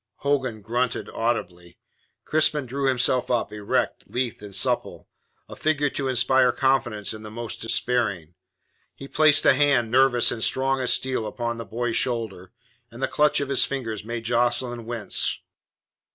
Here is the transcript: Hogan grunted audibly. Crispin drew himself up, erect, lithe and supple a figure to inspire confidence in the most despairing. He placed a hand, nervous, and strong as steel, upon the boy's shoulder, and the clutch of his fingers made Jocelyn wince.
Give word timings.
Hogan 0.21 0.63
grunted 0.63 1.11
audibly. 1.11 1.77
Crispin 2.25 2.65
drew 2.65 2.87
himself 2.87 3.29
up, 3.29 3.53
erect, 3.53 4.05
lithe 4.09 4.41
and 4.41 4.55
supple 4.55 5.07
a 5.47 5.55
figure 5.55 5.91
to 5.91 6.07
inspire 6.07 6.51
confidence 6.51 7.13
in 7.13 7.21
the 7.21 7.29
most 7.29 7.61
despairing. 7.61 8.33
He 8.95 9.07
placed 9.07 9.45
a 9.45 9.53
hand, 9.53 9.91
nervous, 9.91 10.31
and 10.31 10.43
strong 10.43 10.79
as 10.79 10.91
steel, 10.91 11.27
upon 11.27 11.59
the 11.59 11.65
boy's 11.65 11.97
shoulder, 11.97 12.51
and 12.89 13.03
the 13.03 13.07
clutch 13.07 13.39
of 13.41 13.49
his 13.49 13.63
fingers 13.63 14.03
made 14.03 14.23
Jocelyn 14.25 14.87
wince. 14.87 15.39